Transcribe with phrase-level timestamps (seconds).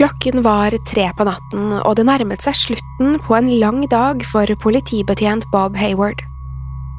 [0.00, 4.48] Klokken var tre på natten, og det nærmet seg slutten på en lang dag for
[4.62, 6.22] politibetjent Bob Hayward.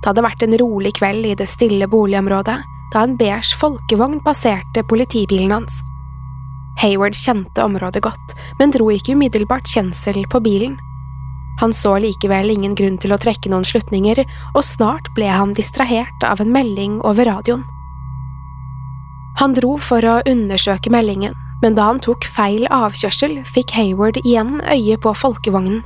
[0.03, 2.59] Det hadde vært en rolig kveld i det stille boligområdet
[2.93, 5.81] da en beige folkevogn passerte politibilen hans.
[6.85, 10.77] Hayward kjente området godt, men dro ikke umiddelbart kjensel på bilen.
[11.65, 14.21] Han så likevel ingen grunn til å trekke noen slutninger,
[14.53, 17.65] og snart ble han distrahert av en melding over radioen.
[19.41, 24.59] Han dro for å undersøke meldingen, men da han tok feil avkjørsel, fikk Hayward igjen
[24.65, 25.81] øye på folkevognen.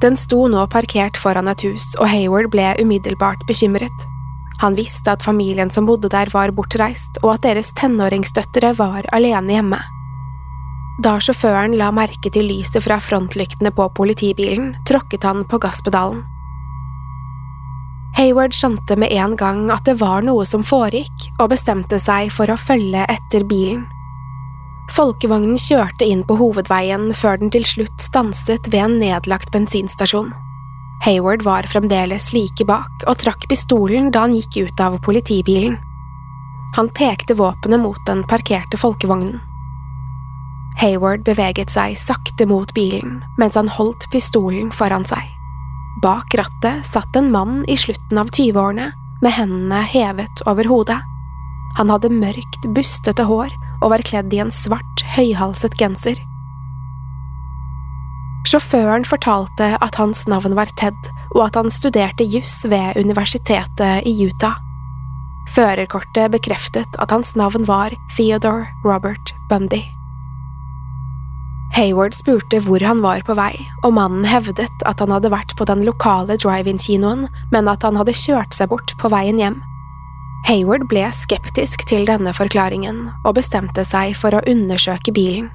[0.00, 4.06] Den sto nå parkert foran et hus, og Hayward ble umiddelbart bekymret.
[4.60, 9.56] Han visste at familien som bodde der var bortreist, og at deres tenåringsdøtre var alene
[9.56, 9.80] hjemme.
[11.00, 16.20] Da sjåføren la merke til lyset fra frontlyktene på politibilen, tråkket han på gasspedalen.
[18.18, 22.52] Hayward skjønte med en gang at det var noe som foregikk, og bestemte seg for
[22.52, 23.86] å følge etter bilen.
[24.90, 30.32] Folkevognen kjørte inn på hovedveien før den til slutt stanset ved en nedlagt bensinstasjon.
[31.04, 35.78] Hayward var fremdeles like bak og trakk pistolen da han gikk ut av politibilen.
[36.76, 39.38] Han pekte våpenet mot den parkerte folkevognen.
[40.82, 45.22] Hayward beveget seg sakte mot bilen mens han holdt pistolen foran seg.
[46.02, 48.90] Bak rattet satt en mann i slutten av tyveårene
[49.22, 50.98] med hendene hevet over hodet.
[51.78, 56.20] Han hadde mørkt, bustete hår og var kledd i en svart, høyhalset genser.
[58.48, 60.96] Sjåføren fortalte at hans navn var Ted,
[61.36, 64.58] og at han studerte juss ved universitetet i Utah.
[65.54, 69.82] Førerkortet bekreftet at hans navn var Theodore Robert Bundy.
[71.74, 73.54] Hayward spurte hvor han var på vei,
[73.86, 78.16] og mannen hevdet at han hadde vært på den lokale drive-in-kinoen, men at han hadde
[78.16, 79.60] kjørt seg bort på veien hjem.
[80.48, 85.50] Hayward ble skeptisk til denne forklaringen, og bestemte seg for å undersøke bilen.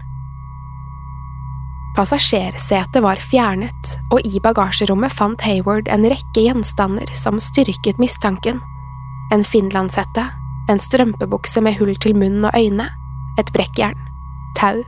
[1.95, 8.59] Passasjersetet var fjernet, og i bagasjerommet fant Hayward en rekke gjenstander som styrket mistanken.
[9.31, 10.25] En finlandshette,
[10.71, 12.89] en strømpebukse med hull til munn og øyne,
[13.39, 13.99] et brekkjern,
[14.59, 14.83] tau,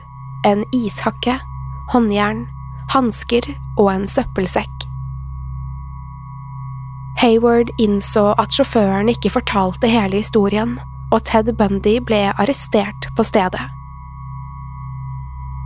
[0.48, 1.38] en ishakke,
[1.94, 2.44] håndjern,
[2.92, 3.48] hansker
[3.78, 4.87] og en søppelsekk.
[7.18, 10.76] Hayward innså at sjåføren ikke fortalte hele historien,
[11.10, 13.64] og Ted Bundy ble arrestert på stedet.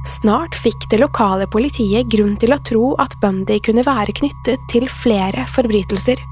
[0.08, 4.88] Snart fikk det lokale politiet grunn til å tro at Bundy kunne være knyttet til
[4.90, 6.22] flere forbrytelser.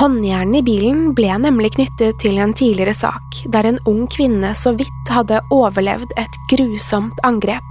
[0.00, 4.72] Håndjernet i bilen ble nemlig knyttet til en tidligere sak der en ung kvinne så
[4.78, 7.66] vidt hadde overlevd et grusomt angrep.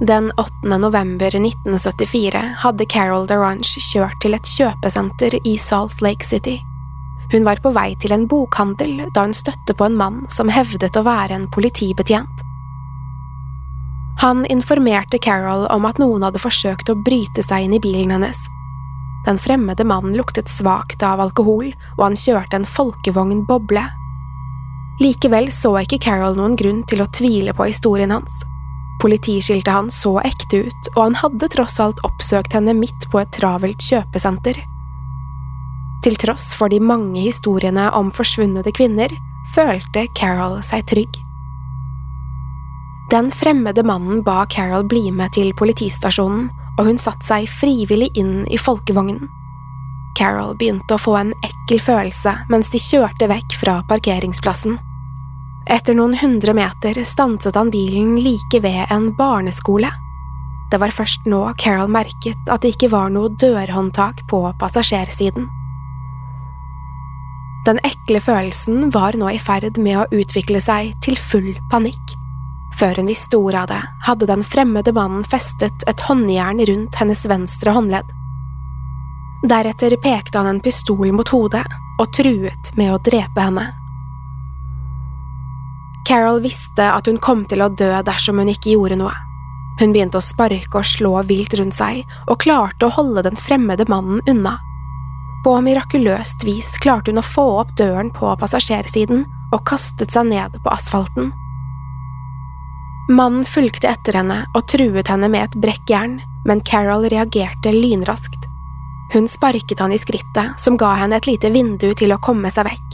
[0.00, 0.78] Den 8.
[0.78, 6.60] november 1974 hadde Carol DeRange kjørt til et kjøpesenter i Salt Lake City.
[7.32, 10.94] Hun var på vei til en bokhandel da hun støtte på en mann som hevdet
[10.94, 12.44] å være en politibetjent.
[14.22, 18.38] Han informerte Carol om at noen hadde forsøkt å bryte seg inn i bilen hennes.
[19.26, 23.82] Den fremmede mannen luktet svakt av alkohol, og han kjørte en folkevogn boble.
[25.02, 28.38] Likevel så ikke Carol noen grunn til å tvile på historien hans.
[28.98, 33.30] Politiskiltet hans så ekte ut, og han hadde tross alt oppsøkt henne midt på et
[33.36, 34.58] travelt kjøpesenter.
[36.02, 39.12] Til tross for de mange historiene om forsvunne kvinner,
[39.54, 41.20] følte Carol seg trygg.
[43.10, 48.44] Den fremmede mannen ba Carol bli med til politistasjonen, og hun satte seg frivillig inn
[48.52, 49.24] i folkevognen.
[50.18, 54.76] Carol begynte å få en ekkel følelse mens de kjørte vekk fra parkeringsplassen.
[55.68, 59.90] Etter noen hundre meter stanset han bilen like ved en barneskole.
[60.72, 65.48] Det var først nå Carol merket at det ikke var noe dørhåndtak på passasjersiden.
[67.68, 72.14] Den ekle følelsen var nå i ferd med å utvikle seg til full panikk.
[72.80, 77.24] Før hun visste ordet av det, hadde den fremmede mannen festet et håndjern rundt hennes
[77.28, 78.08] venstre håndledd.
[79.48, 81.66] Deretter pekte han en pistol mot hodet
[82.00, 83.66] og truet med å drepe henne.
[86.08, 89.12] Carol visste at hun kom til å dø dersom hun ikke gjorde noe.
[89.78, 93.84] Hun begynte å sparke og slå vilt rundt seg, og klarte å holde den fremmede
[93.92, 94.54] mannen unna.
[95.44, 100.56] På mirakuløst vis klarte hun å få opp døren på passasjersiden og kastet seg ned
[100.64, 101.28] på asfalten.
[103.12, 106.18] Mannen fulgte etter henne og truet henne med et brekkjern,
[106.48, 108.48] men Carol reagerte lynraskt.
[109.12, 112.68] Hun sparket han i skrittet, som ga henne et lite vindu til å komme seg
[112.72, 112.87] vekk.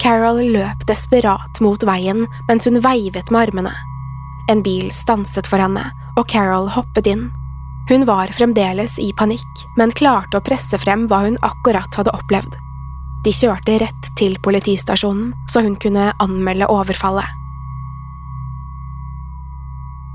[0.00, 3.72] Carol løp desperat mot veien mens hun veivet med armene.
[4.48, 5.84] En bil stanset for henne,
[6.16, 7.28] og Carol hoppet inn.
[7.90, 12.56] Hun var fremdeles i panikk, men klarte å presse frem hva hun akkurat hadde opplevd.
[13.26, 17.36] De kjørte rett til politistasjonen, så hun kunne anmelde overfallet.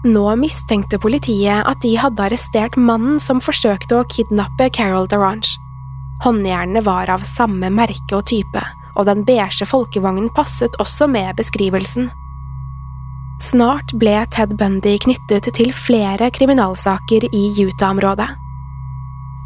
[0.05, 5.57] Nå mistenkte politiet at de hadde arrestert mannen som forsøkte å kidnappe Carol Derange.
[6.25, 8.61] Håndjernene var av samme merke og type,
[8.95, 12.09] og den beige folkevognen passet også med beskrivelsen.
[13.43, 18.29] Snart ble Ted Bundy knyttet til flere kriminalsaker i Utah-området.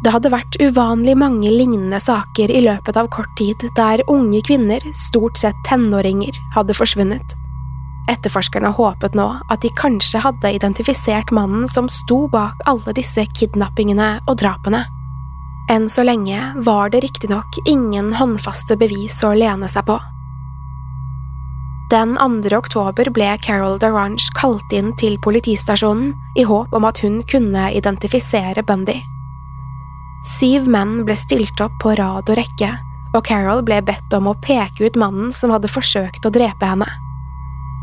[0.00, 4.84] Det hadde vært uvanlig mange lignende saker i løpet av kort tid der unge kvinner,
[4.96, 7.34] stort sett tenåringer, hadde forsvunnet.
[8.10, 14.16] Etterforskerne håpet nå at de kanskje hadde identifisert mannen som sto bak alle disse kidnappingene
[14.24, 14.86] og drapene.
[15.68, 19.98] Enn så lenge var det riktignok ingen håndfaste bevis å lene seg på.
[21.90, 22.54] Den 2.
[22.54, 28.62] oktober ble Carol Darange kalt inn til politistasjonen i håp om at hun kunne identifisere
[28.62, 29.00] Bundy.
[30.38, 32.70] Syv menn ble stilt opp på rad og rekke,
[33.10, 36.86] og Carol ble bedt om å peke ut mannen som hadde forsøkt å drepe henne.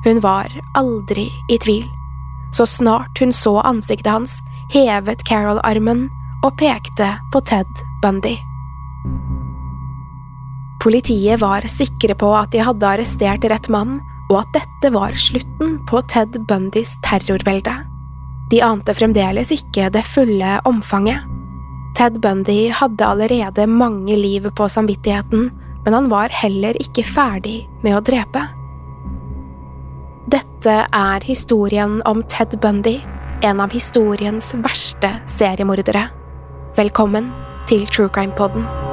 [0.06, 1.83] Hun var aldri i tvil.
[2.56, 4.38] Så snart hun så ansiktet hans,
[4.71, 6.07] hevet Carol armen
[6.48, 8.38] og pekte på Ted Bundy.
[10.84, 13.98] Politiet var sikre på at de hadde arrestert rett mann,
[14.32, 17.74] og at dette var slutten på Ted Bundys terrorvelde.
[18.52, 21.26] De ante fremdeles ikke det fulle omfanget.
[21.98, 25.50] Ted Bundy hadde allerede mange liv på samvittigheten,
[25.84, 28.44] men han var heller ikke ferdig med å drepe.
[30.28, 33.00] Dette er historien om Ted Bundy,
[33.48, 36.08] en av historiens verste seriemordere.
[36.77, 37.33] Velkommen
[37.68, 38.87] til True Crime Podden.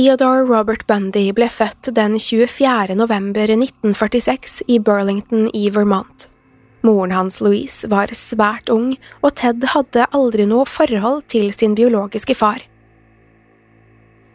[0.00, 2.94] Theodore Robert Bundy ble født den 24.
[2.96, 6.24] november 1946 i Burlington i Vermont.
[6.80, 12.32] Moren hans, Louise, var svært ung, og Ted hadde aldri noe forhold til sin biologiske
[12.38, 12.62] far.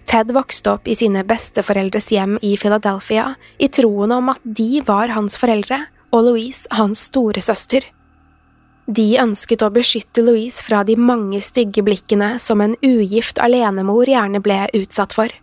[0.05, 5.15] Ted vokste opp i sine besteforeldres hjem i Philadelphia i troen om at de var
[5.15, 5.79] hans foreldre
[6.11, 7.87] og Louise hans storesøster.
[8.85, 14.43] De ønsket å beskytte Louise fra de mange stygge blikkene som en ugift alenemor gjerne
[14.45, 15.33] ble utsatt for.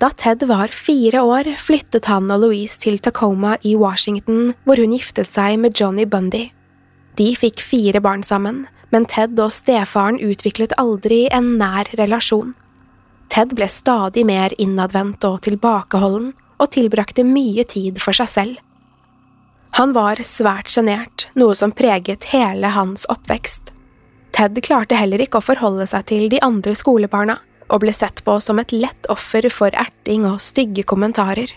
[0.00, 4.94] Da Ted var fire år, flyttet han og Louise til Tacoma i Washington, hvor hun
[4.96, 6.46] giftet seg med Johnny Bundy.
[7.20, 8.62] De fikk fire barn sammen,
[8.94, 12.54] men Ted og stefaren utviklet aldri en nær relasjon.
[13.28, 18.56] Ted ble stadig mer innadvendt og tilbakeholden, og tilbrakte mye tid for seg selv.
[19.76, 23.74] Han var svært sjenert, noe som preget hele hans oppvekst.
[24.32, 27.36] Ted klarte heller ikke å forholde seg til de andre skolebarna
[27.70, 31.52] og ble sett på som et lett offer for erting og stygge kommentarer.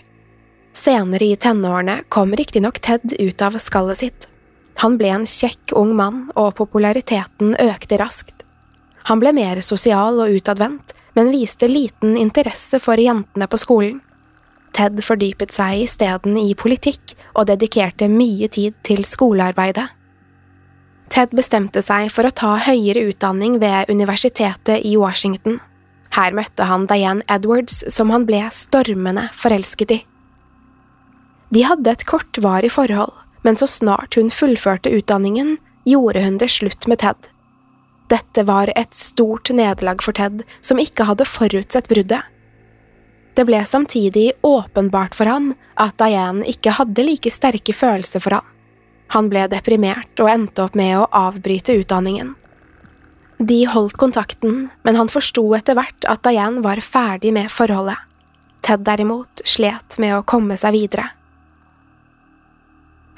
[0.74, 4.28] Senere i tenårene kom riktignok Ted ut av skallet sitt.
[4.82, 8.42] Han ble en kjekk ung mann, og populariteten økte raskt.
[9.10, 14.00] Han ble mer sosial og utadvendt, men viste liten interesse for jentene på skolen.
[14.74, 19.86] Ted fordypet seg isteden i politikk og dedikerte mye tid til skolearbeidet.
[21.14, 25.60] Ted bestemte seg for å ta høyere utdanning ved universitetet i Washington.
[26.14, 30.00] Her møtte han Diane Edwards, som han ble stormende forelsket i.
[31.54, 36.86] De hadde et kortvarig forhold, men så snart hun fullførte utdanningen, gjorde hun det slutt
[36.90, 37.18] med Ted.
[38.12, 42.22] Dette var et stort nederlag for Ted, som ikke hadde forutsett bruddet.
[43.34, 48.46] Det ble samtidig åpenbart for ham at Diane ikke hadde like sterke følelser for ham.
[49.14, 52.34] Han ble deprimert og endte opp med å avbryte utdanningen.
[53.38, 57.98] De holdt kontakten, men han forsto etter hvert at Diane var ferdig med forholdet.
[58.64, 61.10] Ted derimot slet med å komme seg videre.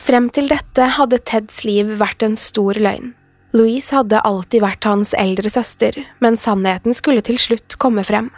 [0.02, 3.12] Frem til dette hadde Teds liv vært en stor løgn.
[3.56, 8.28] Louise hadde alltid vært hans eldre søster, men sannheten skulle til slutt komme frem.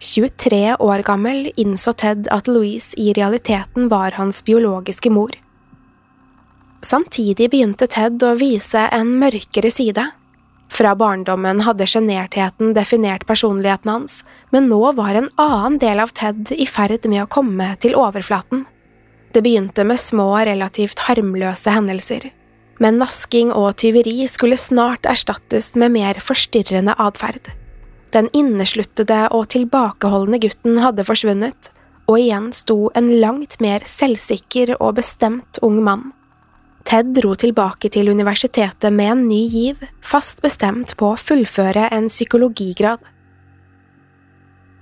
[0.00, 5.34] 23 år gammel innså Ted at Louise i realiteten var hans biologiske mor.
[6.80, 10.06] Samtidig begynte Ted å vise en mørkere side.
[10.70, 14.20] Fra barndommen hadde sjenertheten definert personligheten hans,
[14.54, 18.64] men nå var en annen del av Ted i ferd med å komme til overflaten.
[19.34, 22.30] Det begynte med små, relativt harmløse hendelser,
[22.82, 27.50] men nasking og tyveri skulle snart erstattes med mer forstyrrende atferd.
[28.14, 31.70] Den innesluttede og tilbakeholdne gutten hadde forsvunnet,
[32.10, 36.08] og igjen sto en langt mer selvsikker og bestemt ung mann.
[36.90, 42.08] Ted dro tilbake til universitetet med en ny giv, fast bestemt på å fullføre en
[42.10, 42.98] psykologigrad.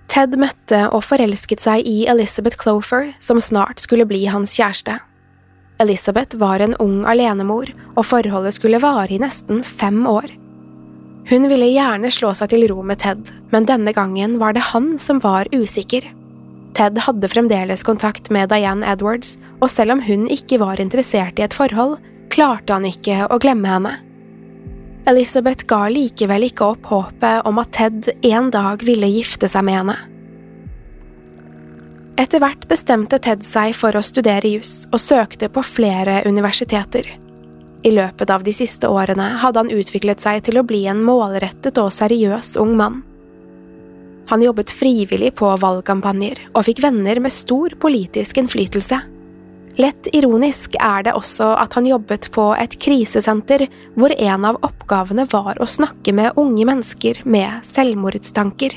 [0.08, 4.96] Ted møtte og forelsket seg i Elizabeth Clofer, som snart skulle bli hans kjæreste.
[5.84, 10.32] Elizabeth var en ung alenemor, og forholdet skulle vare i nesten fem år.
[11.28, 14.94] Hun ville gjerne slå seg til ro med Ted, men denne gangen var det han
[14.96, 16.08] som var usikker.
[16.78, 21.42] Ted hadde fremdeles kontakt med Diane Edwards, og selv om hun ikke var interessert i
[21.42, 21.96] et forhold,
[22.30, 23.94] klarte han ikke å glemme henne.
[25.10, 29.80] Elizabeth ga likevel ikke opp håpet om at Ted en dag ville gifte seg med
[29.80, 29.96] henne.
[32.18, 37.10] Etter hvert bestemte Ted seg for å studere juss og søkte på flere universiteter.
[37.82, 41.78] I løpet av de siste årene hadde han utviklet seg til å bli en målrettet
[41.82, 43.02] og seriøs ung mann.
[44.28, 48.98] Han jobbet frivillig på valgkampanjer og fikk venner med stor politisk innflytelse.
[49.78, 55.24] Lett ironisk er det også at han jobbet på et krisesenter hvor en av oppgavene
[55.30, 58.74] var å snakke med unge mennesker med selvmordstanker.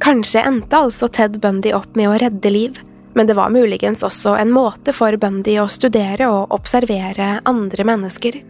[0.00, 2.80] Kanskje endte altså Ted Bundy opp med å redde liv,
[3.14, 8.40] men det var muligens også en måte for Bundy å studere og observere andre mennesker.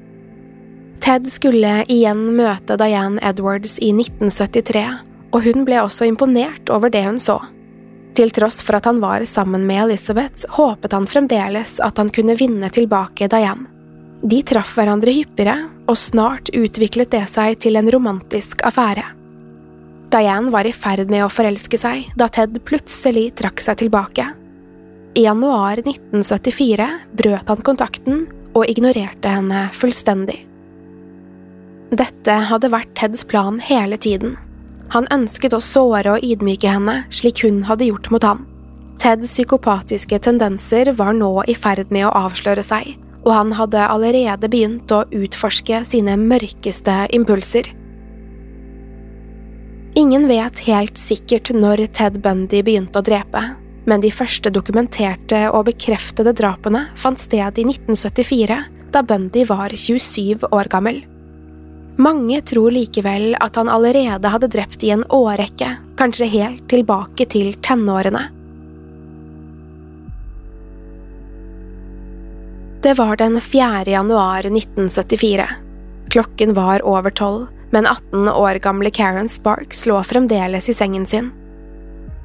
[1.00, 4.84] Ted skulle igjen møte Diane Edwards i 1973,
[5.30, 7.38] og hun ble også imponert over det hun så.
[8.18, 12.36] Til tross for at han var sammen med Elizabeth, håpet han fremdeles at han kunne
[12.38, 13.68] vinne tilbake Diane.
[14.20, 19.06] De traff hverandre hyppigere, og snart utviklet det seg til en romantisk affære.
[20.10, 24.26] Diane var i ferd med å forelske seg da Ted plutselig trakk seg tilbake.
[25.16, 30.42] I januar 1974 brøt han kontakten og ignorerte henne fullstendig.
[31.90, 34.36] Dette hadde vært Teds plan hele tiden.
[34.90, 38.46] Han ønsket å såre og ydmyke henne slik hun hadde gjort mot han.
[39.00, 44.50] Teds psykopatiske tendenser var nå i ferd med å avsløre seg, og han hadde allerede
[44.50, 47.70] begynt å utforske sine mørkeste impulser.
[49.98, 53.42] Ingen vet helt sikkert når Ted Bundy begynte å drepe,
[53.90, 60.50] men de første dokumenterte og bekreftede drapene fant sted i 1974, da Bundy var 27
[60.50, 61.00] år gammel.
[61.96, 67.54] Mange tror likevel at han allerede hadde drept i en årrekke, kanskje helt tilbake til
[67.64, 68.28] tenårene.
[72.80, 73.84] Det var den 4.
[73.90, 75.48] januar 1974.
[76.10, 81.28] Klokken var over tolv, men 18 år gamle Karen Sparks lå fremdeles i sengen sin.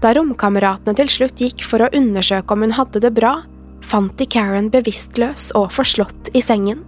[0.02, 3.42] Da romkameratene til slutt gikk for å undersøke om hun hadde det bra,
[3.84, 6.86] fant de Karen bevisstløs og forslått i sengen.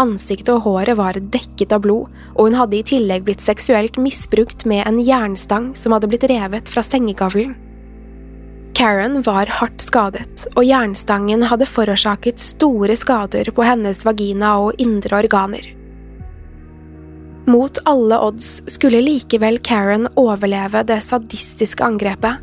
[0.00, 4.64] Ansiktet og håret var dekket av blod, og hun hadde i tillegg blitt seksuelt misbrukt
[4.64, 7.52] med en jernstang som hadde blitt revet fra sengegavlen.
[8.72, 15.20] Karen var hardt skadet, og jernstangen hadde forårsaket store skader på hennes vagina og indre
[15.20, 15.68] organer.
[17.44, 22.40] Mot alle odds skulle likevel Karen overleve det sadistiske angrepet.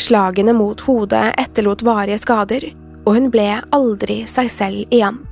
[0.00, 2.70] Slagene mot hodet etterlot varige skader,
[3.04, 5.25] og hun ble aldri seg selv igjen.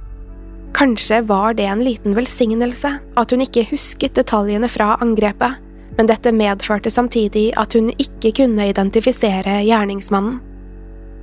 [0.74, 5.60] Kanskje var det en liten velsignelse at hun ikke husket detaljene fra angrepet,
[5.94, 10.40] men dette medførte samtidig at hun ikke kunne identifisere gjerningsmannen.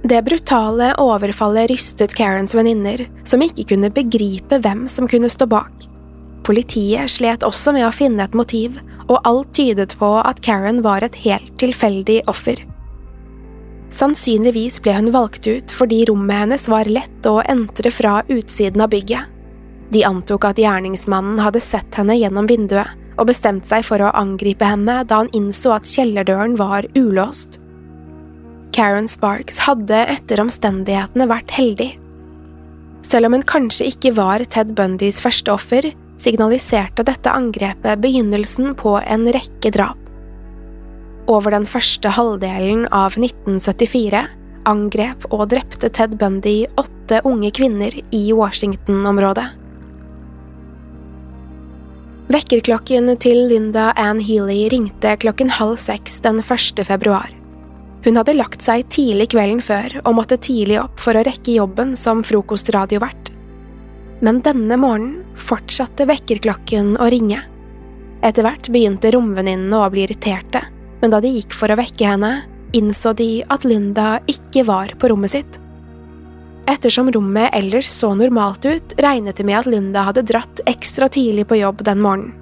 [0.08, 5.84] Det brutale overfallet rystet Karens venninner, som ikke kunne begripe hvem som kunne stå bak.
[6.48, 8.80] Politiet slet også med å finne et motiv,
[9.12, 12.64] og alt tydet på at Karen var et helt tilfeldig offer.
[13.92, 18.96] Sannsynligvis ble hun valgt ut fordi rommet hennes var lett å entre fra utsiden av
[18.96, 19.28] bygget.
[19.92, 24.66] De antok at gjerningsmannen hadde sett henne gjennom vinduet og bestemt seg for å angripe
[24.66, 27.60] henne da han innså at kjellerdøren var ulåst.
[28.72, 31.92] Karen Sparks hadde etter omstendighetene vært heldig.
[33.04, 35.90] Selv om hun kanskje ikke var Ted Bundys første offer,
[36.22, 39.98] signaliserte dette angrepet begynnelsen på en rekke drap.
[41.28, 44.24] Over den første halvdelen av 1974
[44.70, 49.61] angrep og drepte Ted Bundy åtte unge kvinner i Washington-området.
[52.32, 56.80] Vekkerklokken til Linda Ann Healy ringte klokken halv seks den 1.
[56.88, 57.28] februar.
[58.06, 61.92] Hun hadde lagt seg tidlig kvelden før og måtte tidlig opp for å rekke jobben
[62.00, 63.34] som frokostradiovert.
[64.24, 67.42] Men denne morgenen fortsatte vekkerklokken å ringe.
[68.24, 70.64] Etter hvert begynte romvenninnene å bli irriterte,
[71.02, 72.32] men da de gikk for å vekke henne,
[72.72, 75.60] innså de at Linda ikke var på rommet sitt.
[76.70, 81.48] Ettersom rommet ellers så normalt ut, regnet det med at Linda hadde dratt ekstra tidlig
[81.50, 82.38] på jobb den morgenen.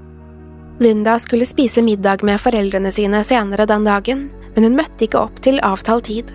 [0.80, 5.42] Linda skulle spise middag med foreldrene sine senere den dagen, men hun møtte ikke opp
[5.44, 6.30] til avtalt tid.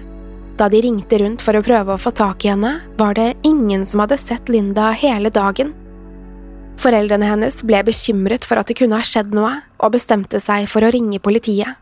[0.59, 3.87] Da de ringte rundt for å prøve å få tak i henne, var det ingen
[3.89, 5.73] som hadde sett Linda hele dagen.
[6.81, 10.85] Foreldrene hennes ble bekymret for at det kunne ha skjedd noe, og bestemte seg for
[10.85, 11.81] å ringe politiet.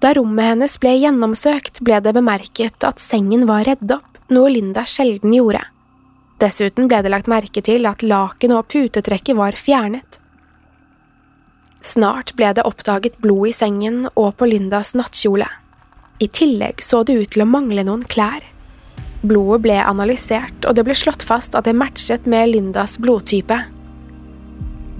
[0.00, 4.86] Da rommet hennes ble gjennomsøkt, ble det bemerket at sengen var redd opp, noe Linda
[4.88, 5.62] sjelden gjorde.
[6.40, 10.20] Dessuten ble det lagt merke til at laken og putetrekket var fjernet.
[11.84, 15.48] Snart ble det oppdaget blod i sengen og på Lindas nattkjole.
[16.20, 18.44] I tillegg så det ut til å mangle noen klær.
[19.20, 23.56] Blodet ble analysert, og det ble slått fast at det matchet med Lindas blodtype.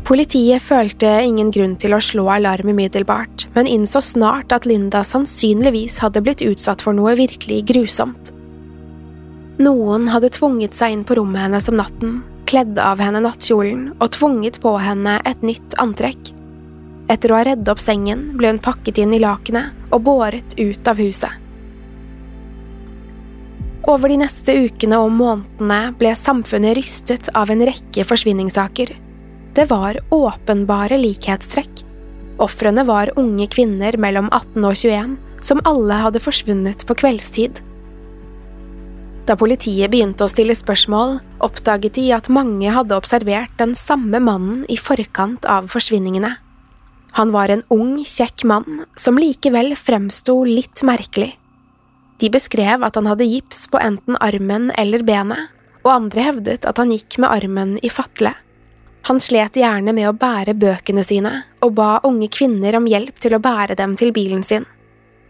[0.08, 6.00] Politiet følte ingen grunn til å slå alarm umiddelbart, men innså snart at Linda sannsynligvis
[6.04, 8.32] hadde blitt utsatt for noe virkelig grusomt.
[9.60, 14.08] Noen hadde tvunget seg inn på rommet hennes om natten, kledd av henne nattkjolen og
[14.16, 16.30] tvunget på henne et nytt antrekk.
[17.12, 20.88] Etter å ha reddet opp sengen ble hun pakket inn i lakenet og båret ut
[20.88, 21.36] av huset.
[23.90, 28.96] Over de neste ukene og månedene ble samfunnet rystet av en rekke forsvinningssaker.
[29.52, 31.84] Det var åpenbare likhetstrekk.
[32.40, 37.60] Ofrene var unge kvinner mellom 18 og 21, som alle hadde forsvunnet på kveldstid.
[39.30, 44.64] Da politiet begynte å stille spørsmål, oppdaget de at mange hadde observert den samme mannen
[44.66, 46.32] i forkant av forsvinningene.
[47.14, 51.36] Han var en ung, kjekk mann som likevel fremsto litt merkelig.
[52.18, 55.54] De beskrev at han hadde gips på enten armen eller benet,
[55.86, 58.34] og andre hevdet at han gikk med armen i fatle.
[59.06, 63.38] Han slet gjerne med å bære bøkene sine, og ba unge kvinner om hjelp til
[63.38, 64.66] å bære dem til bilen sin.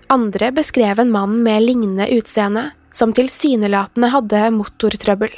[0.08, 5.32] Andre beskrev en mann med lignende utseende, som tilsynelatende hadde motortrøbbel.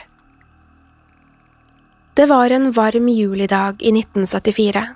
[2.15, 4.87] Det var en varm julidag i 1974.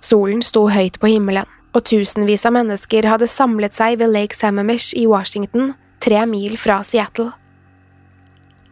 [0.00, 4.94] Solen sto høyt på himmelen, og tusenvis av mennesker hadde samlet seg ved Lake Samamish
[4.98, 7.32] i Washington, tre mil fra Seattle.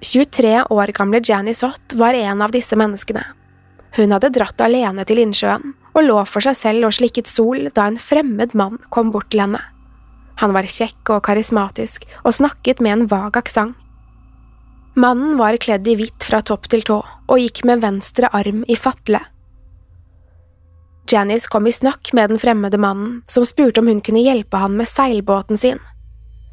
[0.01, 3.25] 23 år gamle Janice Ott var en av disse menneskene.
[3.97, 7.89] Hun hadde dratt alene til innsjøen og lå for seg selv og slikket sol da
[7.89, 9.63] en fremmed mann kom bort til henne.
[10.39, 13.77] Han var kjekk og karismatisk og snakket med en vag aksent.
[14.99, 18.75] Mannen var kledd i hvitt fra topp til tå og gikk med venstre arm i
[18.79, 19.21] fatle.
[21.09, 24.75] Janice kom i snakk med den fremmede mannen, som spurte om hun kunne hjelpe han
[24.77, 25.79] med seilbåten sin.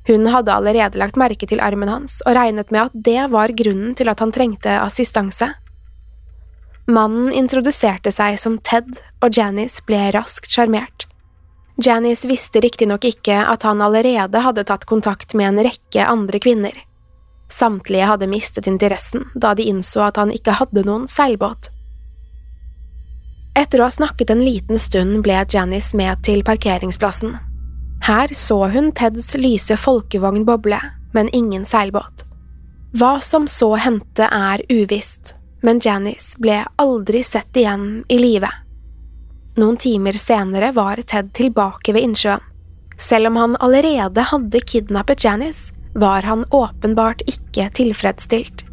[0.07, 3.95] Hun hadde allerede lagt merke til armen hans og regnet med at det var grunnen
[3.97, 5.49] til at han trengte assistanse.
[6.85, 11.07] Mannen introduserte seg som Ted, og Janice ble raskt sjarmert.
[11.77, 16.75] Janice visste riktignok ikke at han allerede hadde tatt kontakt med en rekke andre kvinner.
[17.51, 21.69] Samtlige hadde mistet interessen da de innså at han ikke hadde noen seilbåt.
[23.55, 27.37] Etter å ha snakket en liten stund ble Janice med til parkeringsplassen.
[28.03, 30.79] Her så hun Teds lyse folkevogn boble,
[31.15, 32.25] men ingen seilbåt.
[32.95, 35.33] Hva som så hendte er uvisst,
[35.63, 38.51] men Janice ble aldri sett igjen i live.
[39.55, 42.43] Noen timer senere var Ted tilbake ved innsjøen.
[42.99, 48.65] Selv om han allerede hadde kidnappet Janice, var han åpenbart ikke tilfredsstilt.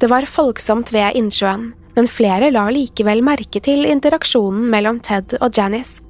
[0.00, 5.54] Det var folksomt ved innsjøen, men flere la likevel merke til interaksjonen mellom Ted og
[5.54, 6.02] Janice.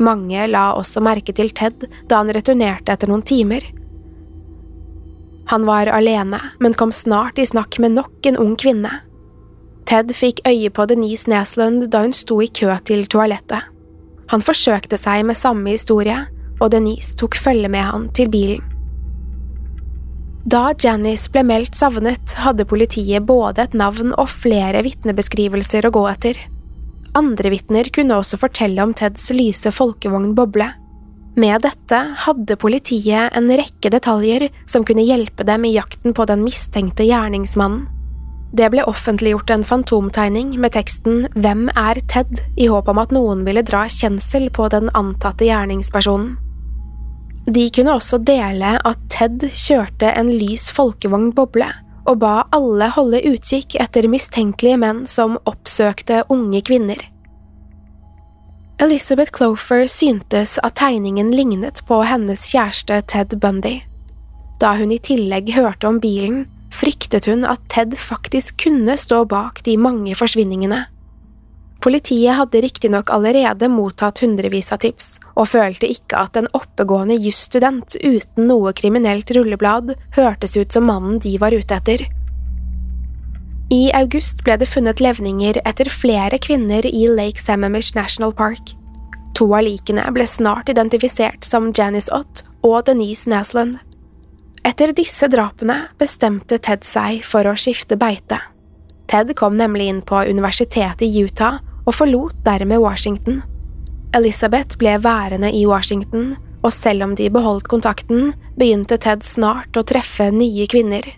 [0.00, 3.66] Mange la også merke til Ted da han returnerte etter noen timer.
[5.50, 9.00] Han var alene, men kom snart i snakk med nok en ung kvinne.
[9.90, 13.64] Ted fikk øye på Denise Neslund da hun sto i kø til toalettet.
[14.30, 16.14] Han forsøkte seg med samme historie,
[16.62, 18.62] og Denise tok følge med han til bilen.
[20.46, 26.06] Da Janice ble meldt savnet, hadde politiet både et navn og flere vitnebeskrivelser å gå
[26.12, 26.38] etter.
[27.18, 30.70] Andre vitner kunne også fortelle om Teds lyse folkevognboble.
[31.34, 36.46] Med dette hadde politiet en rekke detaljer som kunne hjelpe dem i jakten på den
[36.46, 37.88] mistenkte gjerningsmannen.
[38.52, 42.40] Det ble offentliggjort en fantomtegning med teksten Hvem er Ted?
[42.58, 46.34] i håp om at noen ville dra kjensel på den antatte gjerningspersonen.
[47.46, 51.70] De kunne også dele at Ted kjørte en lys folkevognboble,
[52.10, 57.00] og ba alle holde utkikk etter mistenkelige menn som oppsøkte unge kvinner.
[58.80, 63.82] Elizabeth Clofer syntes at tegningen lignet på hennes kjæreste Ted Bundy.
[64.60, 69.62] Da hun i tillegg hørte om bilen, fryktet hun at Ted faktisk kunne stå bak
[69.66, 70.84] de mange forsvinningene.
[71.80, 77.96] Politiet hadde riktignok allerede mottatt hundrevis av tips, og følte ikke at en oppegående jusstudent
[78.04, 82.04] uten noe kriminelt rulleblad hørtes ut som mannen de var ute etter.
[83.72, 88.74] I august ble det funnet levninger etter flere kvinner i Lake Sammamish National Park.
[89.38, 93.78] To av likene ble snart identifisert som Janice Ott og Denise Naslund.
[94.66, 98.40] Etter disse drapene bestemte Ted seg for å skifte beite.
[99.10, 103.40] Ted kom nemlig inn på universitetet i Utah og forlot dermed Washington.
[104.16, 109.86] Elizabeth ble værende i Washington, og selv om de beholdt kontakten, begynte Ted snart å
[109.86, 111.08] treffe nye kvinner.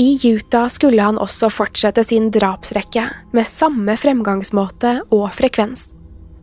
[0.00, 3.04] I Utah skulle han også fortsette sin drapsrekke,
[3.36, 5.90] med samme fremgangsmåte og frekvens.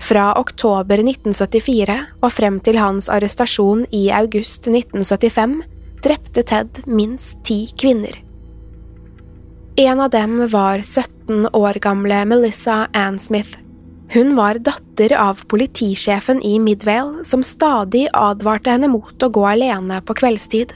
[0.01, 5.61] Fra oktober 1974 og frem til hans arrestasjon i august 1975
[6.01, 8.15] drepte Ted minst ti kvinner.
[9.79, 13.59] En av dem var 17 år gamle Melissa Ann Smith.
[14.11, 20.01] Hun var datter av politisjefen i Midvale, som stadig advarte henne mot å gå alene
[20.03, 20.73] på kveldstid.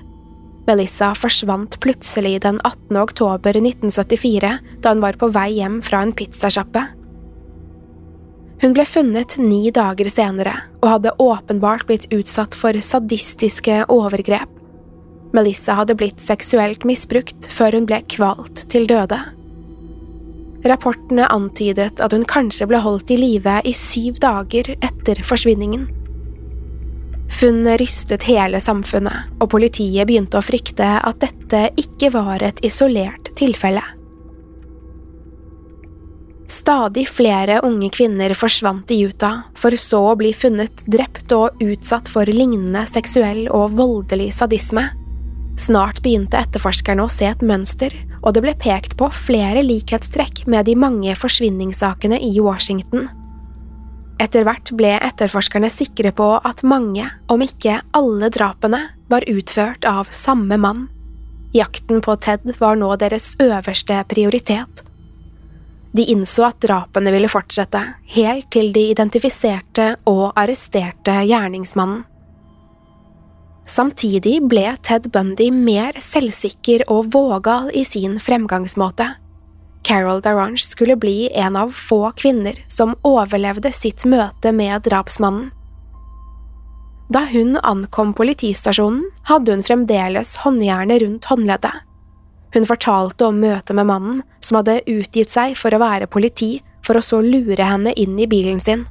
[0.70, 2.96] Melissa forsvant plutselig den 18.
[3.02, 6.86] oktober 1974 da hun var på vei hjem fra en pizzasjappe.
[8.62, 14.52] Hun ble funnet ni dager senere og hadde åpenbart blitt utsatt for sadistiske overgrep.
[15.36, 19.20] Melissa hadde blitt seksuelt misbrukt før hun ble kvalt til døde.
[20.65, 25.86] Rapportene antydet at hun kanskje ble holdt i live i syv dager etter forsvinningen.
[27.36, 33.34] Funnet rystet hele samfunnet, og politiet begynte å frykte at dette ikke var et isolert
[33.38, 33.84] tilfelle.
[36.65, 42.08] Stadig flere unge kvinner forsvant i Utah, for så å bli funnet drept og utsatt
[42.10, 44.88] for lignende seksuell og voldelig sadisme.
[45.62, 50.65] Snart begynte etterforskerne å se et mønster, og det ble pekt på flere likhetstrekk med
[50.65, 53.06] de mange forsvinningssakene i Washington.
[54.17, 58.82] Etter hvert ble etterforskerne sikre på at mange, om ikke alle drapene,
[59.13, 60.88] var utført av samme mann.
[61.54, 64.82] Jakten på Ted var nå deres øverste prioritet.
[65.95, 67.79] De innså at drapene ville fortsette,
[68.17, 72.03] helt til de identifiserte og arresterte gjerningsmannen.
[73.65, 79.08] Samtidig ble Ted Bundy mer selvsikker og vågal i sin fremgangsmåte.
[79.86, 85.49] Carol Darange skulle bli en av få kvinner som overlevde sitt møte med drapsmannen.
[87.10, 91.84] Da hun ankom politistasjonen, hadde hun fremdeles håndjernet rundt håndleddet.
[92.56, 96.96] Hun fortalte om møtet med mannen, som hadde utgitt seg for å være politi, for
[96.96, 98.86] å så lure henne inn i bilen sin.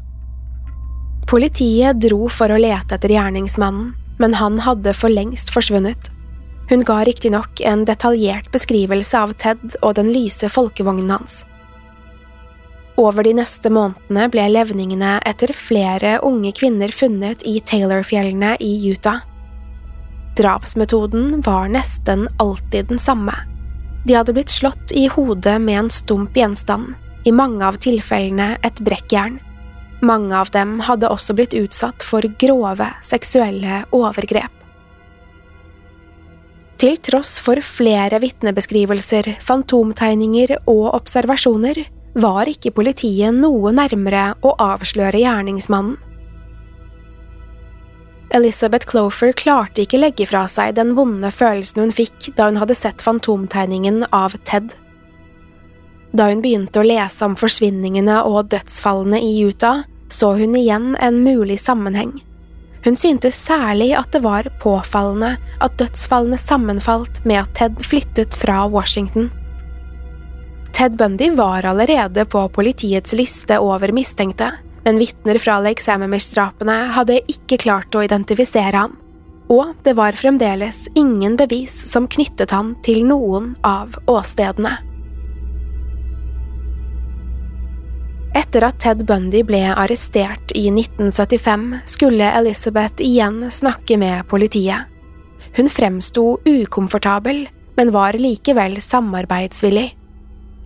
[1.30, 6.10] Politiet dro for å lete etter gjerningsmannen, men han hadde for lengst forsvunnet.
[6.68, 11.42] Hun ga riktignok en detaljert beskrivelse av Ted og den lyse folkevognen hans.
[13.00, 19.24] Over de neste månedene ble levningene etter flere unge kvinner funnet i Taylorfjellene i Utah.
[20.38, 23.34] Drapsmetoden var nesten alltid den samme.
[24.04, 26.92] De hadde blitt slått i hodet med en stump gjenstand,
[27.24, 29.38] i mange av tilfellene et brekkjern.
[30.04, 34.52] Mange av dem hadde også blitt utsatt for grove seksuelle overgrep.
[36.76, 41.80] Til tross for flere vitnebeskrivelser, fantomtegninger og observasjoner
[42.20, 45.96] var ikke politiet noe nærmere å avsløre gjerningsmannen.
[48.34, 52.74] Elizabeth Clofer klarte ikke legge fra seg den vonde følelsen hun fikk da hun hadde
[52.74, 54.74] sett fantomtegningen av Ted.
[56.14, 61.22] Da hun begynte å lese om forsvinningene og dødsfallene i Utah, så hun igjen en
[61.22, 62.12] mulig sammenheng.
[62.84, 68.66] Hun syntes særlig at det var påfallende at dødsfallene sammenfalt med at Ted flyttet fra
[68.68, 69.30] Washington.
[70.74, 74.50] Ted Bundy var allerede på politiets liste over mistenkte,
[74.84, 78.96] men vitner fra Lake Sammamish-drapene hadde ikke klart å identifisere han,
[79.52, 84.76] og det var fremdeles ingen bevis som knyttet han til noen av åstedene.
[88.34, 94.90] Etter at Ted Bundy ble arrestert i 1975, skulle Elizabeth igjen snakke med politiet.
[95.54, 97.44] Hun fremsto ukomfortabel,
[97.76, 99.92] men var likevel samarbeidsvillig.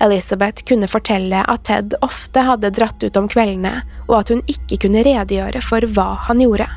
[0.00, 4.78] Elizabeth kunne fortelle at Ted ofte hadde dratt ut om kveldene, og at hun ikke
[4.84, 6.68] kunne redegjøre for hva han gjorde.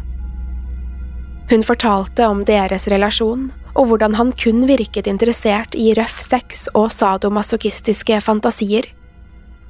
[1.52, 6.92] Hun fortalte om deres relasjon, og hvordan han kun virket interessert i røff sex og
[6.96, 8.88] sadomasochistiske fantasier.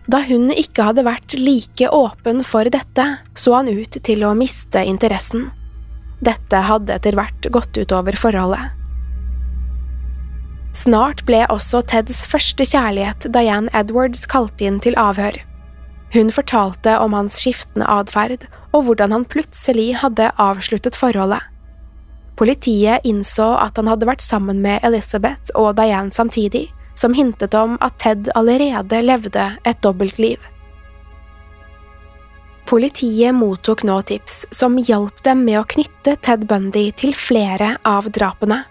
[0.09, 4.83] Da hun ikke hadde vært like åpen for dette, så han ut til å miste
[4.85, 5.49] interessen.
[6.21, 8.80] Dette hadde etter hvert gått utover forholdet.
[10.81, 15.35] Snart ble også Teds første kjærlighet, Diane Edwards, kalt inn til avhør.
[16.15, 21.43] Hun fortalte om hans skiftende atferd og hvordan han plutselig hadde avsluttet forholdet.
[22.39, 27.77] Politiet innså at han hadde vært sammen med Elizabeth og Diane samtidig, som hintet om
[27.85, 30.41] at Ted allerede levde et dobbeltliv.
[32.65, 38.09] Politiet mottok nå tips som hjalp dem med å knytte Ted Bundy til flere av
[38.09, 38.63] drapene.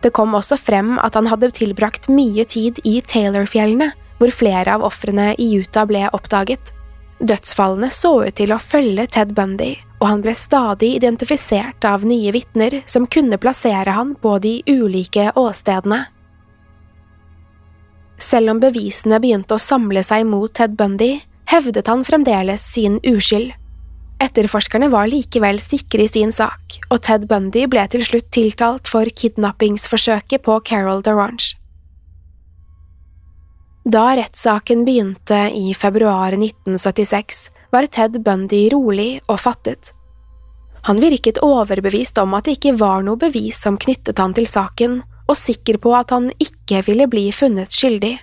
[0.00, 4.84] Det kom også frem at han hadde tilbrakt mye tid i Taylorfjellene, hvor flere av
[4.84, 6.72] ofrene i Utah ble oppdaget.
[7.20, 12.32] Dødsfallene så ut til å følge Ted Bundy, og han ble stadig identifisert av nye
[12.32, 16.06] vitner som kunne plassere han på de ulike åstedene.
[18.20, 21.18] Selv om bevisene begynte å samle seg mot Ted Bundy,
[21.50, 23.52] hevdet han fremdeles sin uskyld.
[24.20, 29.08] Etterforskerne var likevel sikre i sin sak, og Ted Bundy ble til slutt tiltalt for
[29.08, 31.56] kidnappingsforsøket på Carol DeRange.
[33.88, 39.94] Da rettssaken begynte i februar 1976, var Ted Bundy rolig og fattet.
[40.84, 45.00] Han virket overbevist om at det ikke var noe bevis som knyttet han til saken,
[45.30, 48.18] og sikker på at han ikke ville bli funnet skyldig.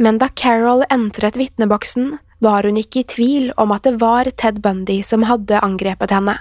[0.00, 4.60] Men da Carol entret vitneboksen, var hun ikke i tvil om at det var Ted
[4.64, 6.36] Bundy som hadde angrepet henne.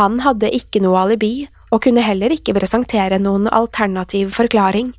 [0.00, 4.92] Han hadde ikke noe alibi og kunne heller ikke presentere noen alternativ forklaring.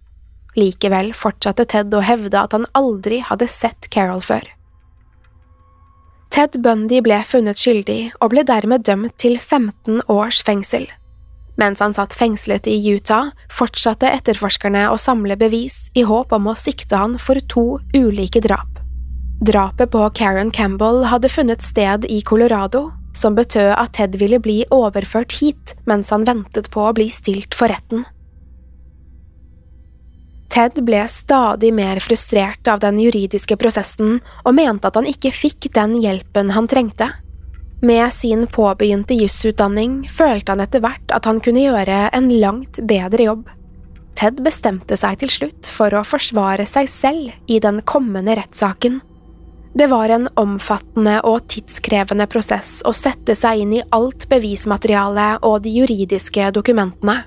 [0.57, 4.45] Likevel fortsatte Ted å hevde at han aldri hadde sett Carol før.
[6.33, 10.85] Ted Bundy ble funnet skyldig og ble dermed dømt til 15 års fengsel.
[11.57, 16.57] Mens han satt fengslet i Utah, fortsatte etterforskerne å samle bevis i håp om å
[16.57, 18.76] sikte han for to ulike drap.
[19.39, 24.63] Drapet på Karen Campbell hadde funnet sted i Colorado, som betød at Ted ville bli
[24.73, 28.05] overført hit mens han ventet på å bli stilt for retten.
[30.49, 35.67] Ted ble stadig mer frustrert av den juridiske prosessen og mente at han ikke fikk
[35.75, 37.11] den hjelpen han trengte.
[37.85, 43.29] Med sin påbegynte jusutdanning følte han etter hvert at han kunne gjøre en langt bedre
[43.29, 43.43] jobb.
[44.17, 48.97] Ted bestemte seg til slutt for å forsvare seg selv i den kommende rettssaken.
[49.77, 55.59] Det var en omfattende og tidskrevende prosess å sette seg inn i alt bevismaterialet og
[55.67, 57.19] de juridiske dokumentene.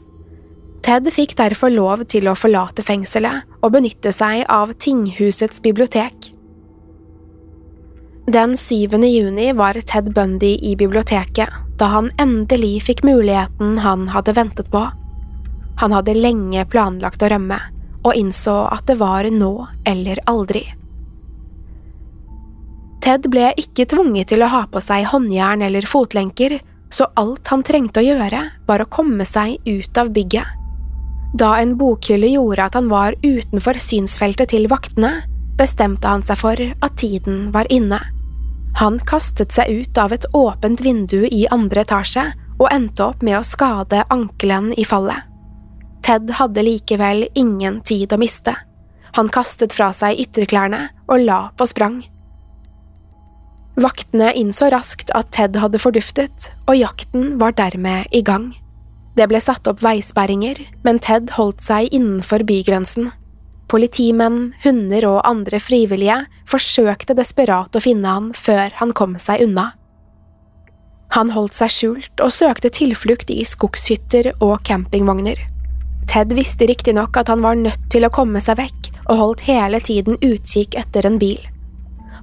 [0.83, 6.33] Ted fikk derfor lov til å forlate fengselet og benytte seg av tinghusets bibliotek.
[8.27, 8.99] Den 7.
[8.99, 14.83] juni var Ted Bundy i biblioteket da han endelig fikk muligheten han hadde ventet på.
[15.85, 17.63] Han hadde lenge planlagt å rømme,
[18.03, 19.55] og innså at det var nå
[19.87, 20.67] eller aldri.
[23.01, 26.59] Ted ble ikke tvunget til å ha på seg håndjern eller fotlenker,
[26.93, 30.57] så alt han trengte å gjøre, var å komme seg ut av bygget.
[31.39, 35.21] Da en bokhylle gjorde at han var utenfor synsfeltet til vaktene,
[35.59, 38.01] bestemte han seg for at tiden var inne.
[38.81, 42.27] Han kastet seg ut av et åpent vindu i andre etasje
[42.59, 45.27] og endte opp med å skade ankelen i fallet.
[46.05, 48.55] Ted hadde likevel ingen tid å miste.
[49.17, 52.01] Han kastet fra seg ytterklærne og la på sprang.
[53.81, 58.51] Vaktene innså raskt at Ted hadde forduftet, og jakten var dermed i gang.
[59.16, 63.09] Det ble satt opp veisperringer, men Ted holdt seg innenfor bygrensen.
[63.71, 66.19] Politimenn, hunder og andre frivillige
[66.51, 69.71] forsøkte desperat å finne han før han kom seg unna.
[71.14, 75.38] Han holdt seg skjult og søkte tilflukt i skogshytter og campingvogner.
[76.11, 79.81] Ted visste riktignok at han var nødt til å komme seg vekk, og holdt hele
[79.83, 81.40] tiden utkikk etter en bil.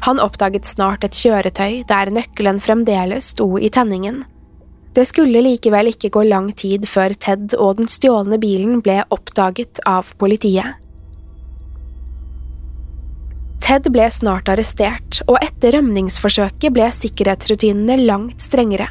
[0.05, 4.25] Han oppdaget snart et kjøretøy der nøkkelen fremdeles sto i tenningen,
[4.97, 9.77] Det skulle likevel ikke gå lang tid før Ted og den stjålne bilen ble oppdaget
[9.85, 10.73] av politiet.
[13.61, 18.87] Ted ble snart arrestert, og etter rømningsforsøket ble sikkerhetsrutinene langt strengere.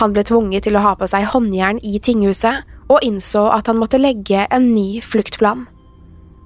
[0.00, 3.78] Han ble tvunget til å ha på seg håndjern i tinghuset, og innså at han
[3.78, 5.66] måtte legge en ny fluktplan.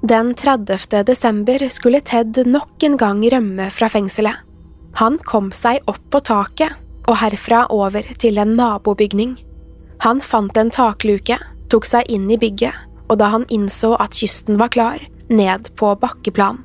[0.03, 1.05] Den 30.
[1.05, 4.39] desember skulle Ted nok en gang rømme fra fengselet.
[4.97, 6.73] Han kom seg opp på taket,
[7.05, 9.35] og herfra over til en nabobygning.
[10.01, 11.37] Han fant en takluke,
[11.69, 12.73] tok seg inn i bygget,
[13.11, 16.65] og da han innså at kysten var klar, ned på bakkeplan.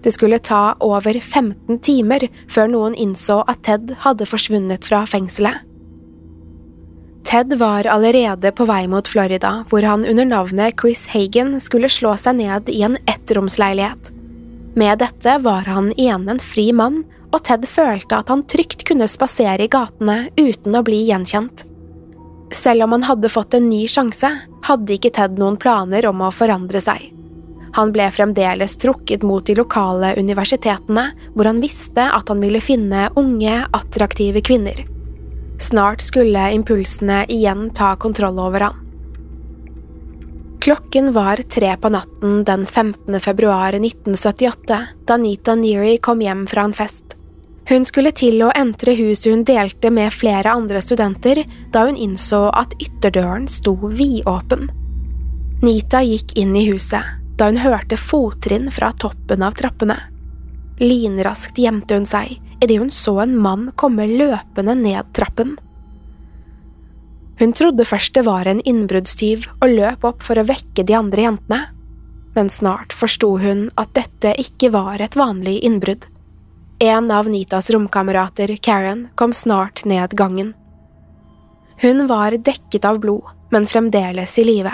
[0.00, 5.60] Det skulle ta over 15 timer før noen innså at Ted hadde forsvunnet fra fengselet.
[7.32, 12.10] Ted var allerede på vei mot Florida, hvor han under navnet Chris Hagen skulle slå
[12.20, 14.10] seg ned i en ettromsleilighet.
[14.76, 16.98] Med dette var han igjen en fri mann,
[17.32, 21.64] og Ted følte at han trygt kunne spasere i gatene uten å bli gjenkjent.
[22.52, 24.34] Selv om han hadde fått en ny sjanse,
[24.68, 27.14] hadde ikke Ted noen planer om å forandre seg.
[27.80, 33.08] Han ble fremdeles trukket mot de lokale universitetene, hvor han visste at han ville finne
[33.16, 34.84] unge, attraktive kvinner.
[35.60, 38.78] Snart skulle impulsene igjen ta kontroll over han.
[40.62, 43.20] Klokken var tre på natten den 15.
[43.20, 47.16] februar 1978 da Nita Neary kom hjem fra en fest.
[47.68, 51.42] Hun skulle til å entre huset hun delte med flere andre studenter,
[51.74, 54.70] da hun innså at ytterdøren sto vidåpen.
[55.62, 59.98] Nita gikk inn i huset, da hun hørte fottrinn fra toppen av trappene.
[60.82, 65.56] Lynraskt gjemte hun seg idet hun så en mann komme løpende ned trappen.
[67.42, 71.24] Hun trodde først det var en innbruddstyv og løp opp for å vekke de andre
[71.26, 71.60] jentene,
[72.36, 76.06] men snart forsto hun at dette ikke var et vanlig innbrudd.
[76.82, 80.54] En av Nitas romkamerater, Karen, kom snart ned gangen.
[81.82, 84.72] Hun var dekket av blod, men fremdeles i live.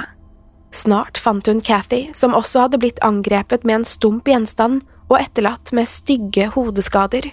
[0.71, 5.73] Snart fant hun Cathy, som også hadde blitt angrepet med en stump gjenstand og etterlatt
[5.73, 7.31] med stygge hodeskader.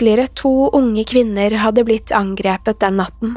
[0.00, 3.34] Ytterligere to unge kvinner hadde blitt angrepet den natten.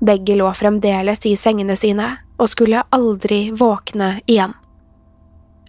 [0.00, 4.50] Begge lå fremdeles i sengene sine og skulle aldri våkne igjen.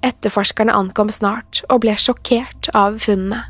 [0.02, 3.44] Etterforskerne ankom snart og ble sjokkert av funnene.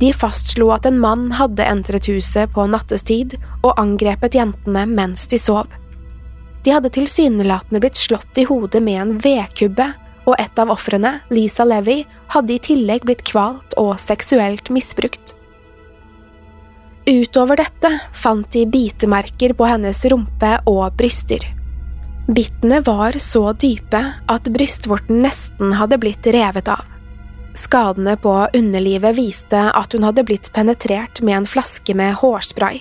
[0.00, 5.42] De fastslo at en mann hadde entret huset på nattestid og angrepet jentene mens de
[5.44, 5.68] sov.
[6.64, 9.92] De hadde tilsynelatende blitt slått i hodet med en vedkubbe,
[10.24, 15.34] og et av ofrene, Lisa Levy, hadde i tillegg blitt kvalt og seksuelt misbrukt.
[17.04, 21.44] Utover dette fant de bitemerker på hennes rumpe og bryster.
[22.24, 24.00] Bittene var så dype
[24.32, 26.80] at brystvorten nesten hadde blitt revet av.
[27.54, 32.80] Skadene på underlivet viste at hun hadde blitt penetrert med en flaske med hårspray.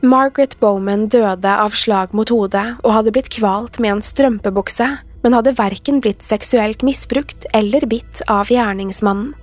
[0.00, 4.86] Margaret Bowman døde av slag mot hodet og hadde blitt kvalt med en strømpebukse,
[5.24, 9.34] men hadde verken blitt seksuelt misbrukt eller bitt av gjerningsmannen.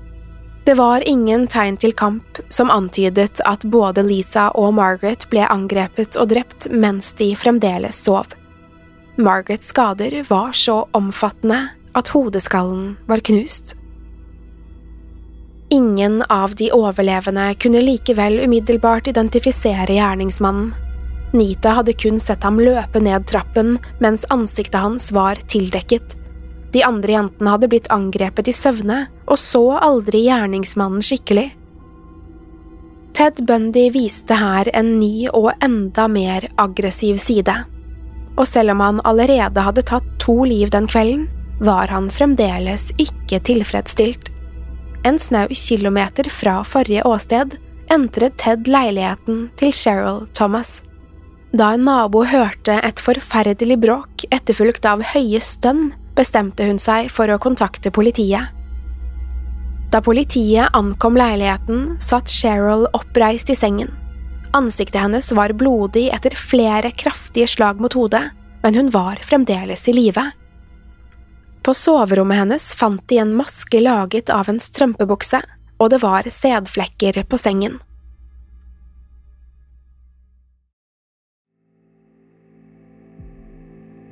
[0.65, 6.15] Det var ingen tegn til kamp som antydet at både Lisa og Margaret ble angrepet
[6.17, 8.31] og drept mens de fremdeles sov.
[9.21, 11.59] Margarets skader var så omfattende
[11.93, 13.75] at hodeskallen var knust.
[15.69, 20.73] Ingen av de overlevende kunne likevel umiddelbart identifisere gjerningsmannen.
[21.33, 26.15] Nita hadde kun sett ham løpe ned trappen mens ansiktet hans var tildekket.
[26.71, 31.49] De andre jentene hadde blitt angrepet i søvne og så aldri gjerningsmannen skikkelig.
[33.15, 37.55] Ted Bundy viste her en ny og enda mer aggressiv side.
[38.35, 41.25] Og selv om han allerede hadde tatt to liv den kvelden,
[41.63, 44.34] var han fremdeles ikke tilfredsstilt.
[45.05, 47.59] En snau kilometer fra forrige åsted
[47.93, 50.79] entret Ted leiligheten til Cheryl Thomas.
[51.53, 57.29] Da en nabo hørte et forferdelig bråk etterfulgt av høye stønn, bestemte hun seg for
[57.29, 58.49] å kontakte politiet.
[59.93, 63.93] Da politiet ankom leiligheten, satt Cheryl oppreist i sengen.
[64.57, 68.23] Ansiktet hennes var blodig etter flere kraftige slag mot hodet,
[68.65, 70.25] men hun var fremdeles i live.
[71.65, 75.41] På soverommet hennes fant de en maske laget av en strømpebukse,
[75.81, 77.79] og det var sædflekker på sengen.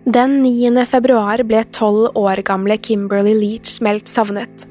[0.03, 0.81] Den 9.
[0.89, 4.65] februar ble tolv år gamle Kimberly Leach meldt savnet.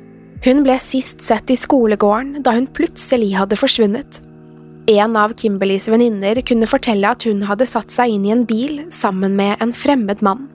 [0.45, 4.19] Hun ble sist sett i skolegården da hun plutselig hadde forsvunnet.
[4.91, 8.83] En av Kimberleys venninner kunne fortelle at hun hadde satt seg inn i en bil
[8.93, 10.52] sammen med en fremmed mann.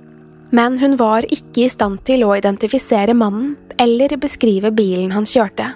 [0.49, 5.73] Men hun var ikke i stand til å identifisere mannen eller beskrive bilen han kjørte.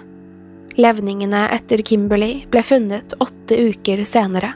[0.80, 4.54] Levningene etter Kimberley ble funnet åtte uker senere.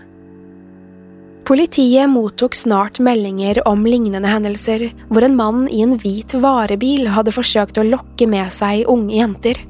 [1.47, 7.35] Politiet mottok snart meldinger om lignende hendelser, hvor en mann i en hvit varebil hadde
[7.37, 9.61] forsøkt å lokke med seg unge jenter.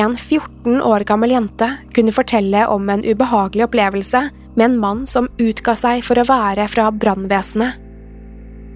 [0.00, 4.24] En 14 år gammel jente kunne fortelle om en ubehagelig opplevelse
[4.56, 7.89] med en mann som utga seg for å være fra brannvesenet.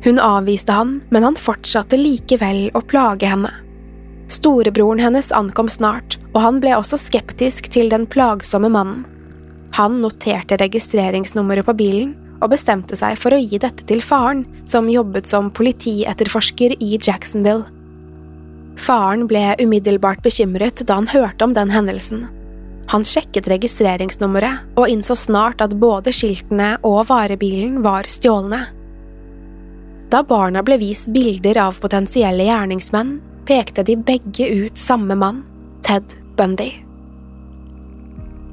[0.05, 3.51] Hun avviste han, men han fortsatte likevel å plage henne.
[4.29, 9.05] Storebroren hennes ankom snart, og han ble også skeptisk til den plagsomme mannen.
[9.75, 14.91] Han noterte registreringsnummeret på bilen og bestemte seg for å gi dette til faren, som
[14.93, 17.65] jobbet som politietterforsker i Jacksonville.
[18.77, 22.27] Faren ble umiddelbart bekymret da han hørte om den hendelsen.
[22.93, 28.67] Han sjekket registreringsnummeret og innså snart at både skiltene og varebilen var stjålne.
[30.15, 33.17] Da barna ble vist bilder av potensielle gjerningsmenn,
[33.49, 35.41] pekte de begge ut samme mann,
[35.83, 36.69] Ted Bundy.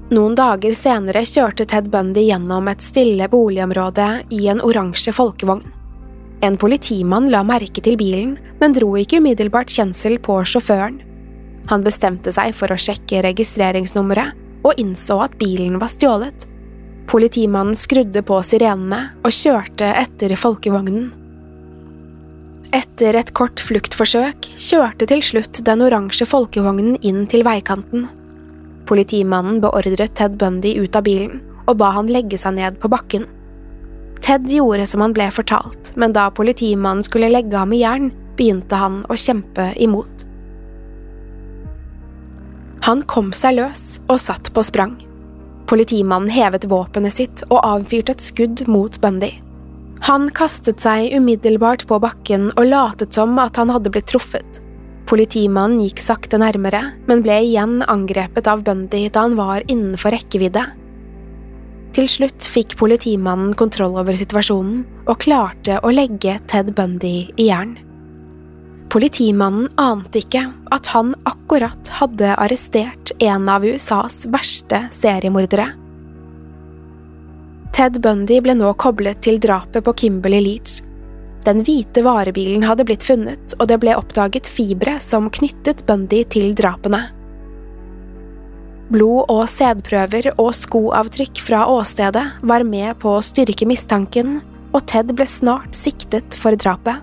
[0.10, 5.62] Noen dager senere kjørte Ted Bundy gjennom et stille boligområde i en oransje folkevogn.
[6.42, 10.98] En politimann la merke til bilen, men dro ikke umiddelbart kjensel på sjåføren.
[11.70, 14.34] Han bestemte seg for å sjekke registreringsnummeret,
[14.66, 16.50] og innså at bilen var stjålet.
[17.06, 21.21] Politimannen skrudde på sirenene og kjørte etter folkevognen.
[22.72, 28.06] Etter et kort fluktforsøk kjørte til slutt den oransje folkevognen inn til veikanten.
[28.88, 33.28] Politimannen beordret Ted Bundy ut av bilen og ba han legge seg ned på bakken.
[34.24, 38.10] Ted gjorde som han ble fortalt, men da politimannen skulle legge ham i jern,
[38.40, 40.26] begynte han å kjempe imot.
[42.88, 44.96] Han kom seg løs og satt på sprang.
[45.68, 49.36] Politimannen hevet våpenet sitt og avfyrte et skudd mot Bundy.
[50.08, 54.62] Han kastet seg umiddelbart på bakken og latet som at han hadde blitt truffet.
[55.10, 60.64] Politimannen gikk sakte nærmere, men ble igjen angrepet av Bundy da han var innenfor rekkevidde.
[61.92, 67.76] Til slutt fikk politimannen kontroll over situasjonen og klarte å legge Ted Bundy i jern.
[68.92, 70.46] Politimannen ante ikke
[70.76, 75.70] at han akkurat hadde arrestert en av USAs verste seriemordere.
[77.72, 80.82] Ted Bundy ble nå koblet til drapet på Kimberley Leach
[81.46, 86.54] den hvite varebilen hadde blitt funnet, og det ble oppdaget fibre som knyttet Bundy til
[86.58, 87.08] drapene.
[88.92, 94.42] Blod- og sædprøver og skoavtrykk fra åstedet var med på å styrke mistanken,
[94.72, 97.00] og Ted ble snart siktet for drapet.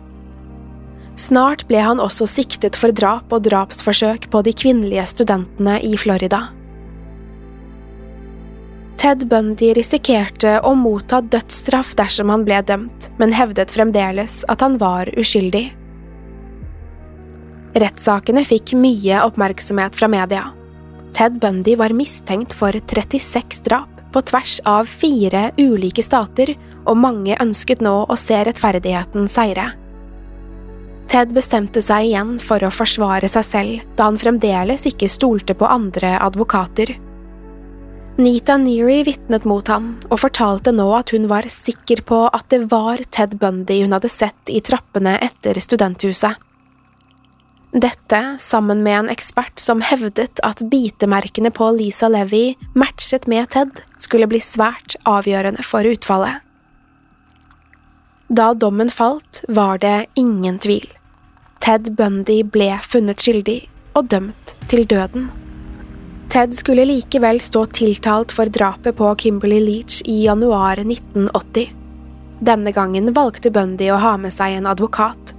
[1.19, 6.45] Snart ble han også siktet for drap og drapsforsøk på de kvinnelige studentene i Florida.
[8.99, 14.75] Ted Bundy risikerte å motta dødsstraff dersom han ble dømt, men hevdet fremdeles at han
[14.81, 15.69] var uskyldig.
[17.79, 20.49] Rettssakene fikk mye oppmerksomhet fra media.
[21.15, 26.57] Ted Bundy var mistenkt for 36 drap på tvers av fire ulike stater,
[26.89, 29.71] og mange ønsket nå å se rettferdigheten seire.
[31.09, 35.71] Ted bestemte seg igjen for å forsvare seg selv, da han fremdeles ikke stolte på
[35.71, 36.99] andre advokater.
[38.19, 42.65] Nita Neary vitnet mot ham og fortalte nå at hun var sikker på at det
[42.73, 46.35] var Ted Bundy hun hadde sett i trappene etter studenthuset.
[47.71, 53.85] Dette, sammen med en ekspert som hevdet at bitemerkene på Lisa Levy matchet med Ted,
[54.03, 56.43] skulle bli svært avgjørende for utfallet.
[58.27, 60.91] Da dommen falt, var det ingen tvil.
[61.63, 63.61] Ted Bundy ble funnet skyldig
[63.95, 65.31] og dømt til døden.
[66.29, 71.71] Ted skulle likevel stå tiltalt for drapet på Kimberley Leach i januar 1980.
[72.45, 75.33] Denne gangen valgte Bundy å ha med seg en advokat.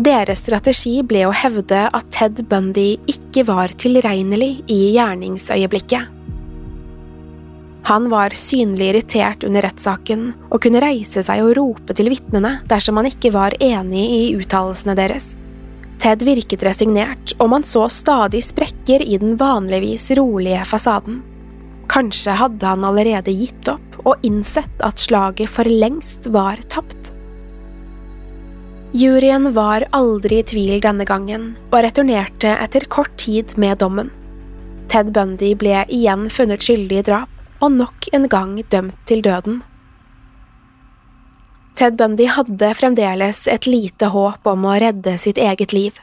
[0.00, 6.08] Deres strategi ble å hevde at Ted Bundy ikke var tilregnelig i gjerningsøyeblikket.
[7.92, 12.96] Han var synlig irritert under rettssaken og kunne reise seg og rope til vitnene dersom
[12.96, 15.34] han ikke var enig i uttalelsene deres.
[16.02, 21.20] Ted virket resignert, og man så stadig sprekker i den vanligvis rolige fasaden.
[21.92, 27.12] Kanskje hadde han allerede gitt opp og innsett at slaget for lengst var tapt.
[28.98, 34.10] Juryen var aldri i tvil denne gangen, og returnerte etter kort tid med dommen.
[34.90, 37.30] Ted Bundy ble igjen funnet skyldig i drap,
[37.62, 39.62] og nok en gang dømt til døden.
[41.74, 45.96] Ted Bundy hadde fremdeles et lite håp om å redde sitt eget liv.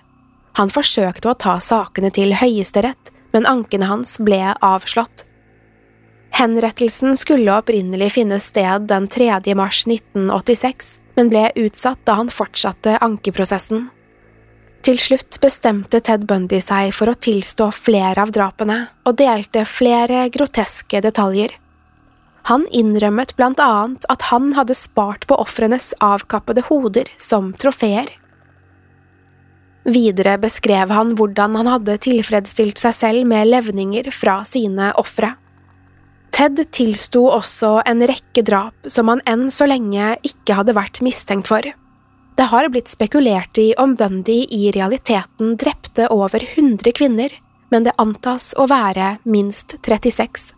[0.58, 5.26] Han forsøkte å ta sakene til Høyesterett, men ankene hans ble avslått.
[6.34, 9.40] Henrettelsen skulle opprinnelig finne sted den 3.
[9.58, 13.88] mars 1986, men ble utsatt da han fortsatte ankeprosessen.
[14.86, 20.26] Til slutt bestemte Ted Bundy seg for å tilstå flere av drapene, og delte flere
[20.34, 21.52] groteske detaljer.
[22.48, 28.08] Han innrømmet blant annet at han hadde spart på ofrenes avkappede hoder som trofeer.
[29.90, 35.34] Videre beskrev han hvordan han hadde tilfredsstilt seg selv med levninger fra sine ofre.
[36.36, 41.50] Ted tilsto også en rekke drap som han enn så lenge ikke hadde vært mistenkt
[41.52, 41.66] for.
[42.40, 47.34] Det har blitt spekulert i om Bundy i realiteten drepte over 100 kvinner,
[47.74, 50.54] men det antas å være minst 36.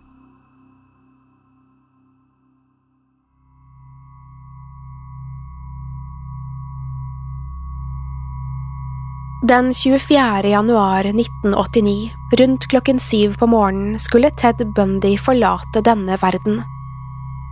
[9.43, 10.47] Den 24.
[10.49, 16.61] januar 1989, rundt klokken syv på morgenen, skulle Ted Bundy forlate denne verden.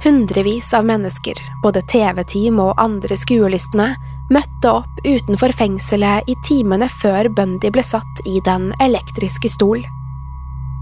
[0.04, 1.34] Hundrevis av mennesker,
[1.64, 3.88] både TV-team og andre skuelystne,
[4.30, 9.82] møtte opp utenfor fengselet i timene før Bundy ble satt i den elektriske stol.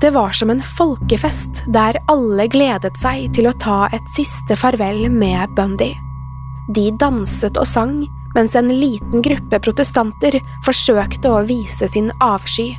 [0.04, 5.08] Det var som en folkefest der alle gledet seg til å ta et siste farvel
[5.08, 5.94] med Bundy.
[6.68, 8.02] De danset og sang,
[8.38, 12.76] mens en liten gruppe protestanter forsøkte å vise sin avsky.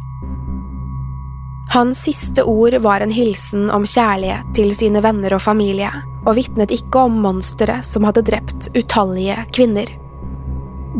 [1.75, 5.91] Hans siste ord var en hilsen om kjærlighet til sine venner og familie,
[6.25, 9.93] og vitnet ikke om monsteret som hadde drept utallige kvinner.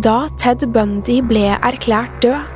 [0.05, 2.53] Da Ted Bundy ble erklært død,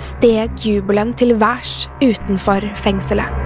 [0.00, 3.45] steg jubelen til værs utenfor fengselet.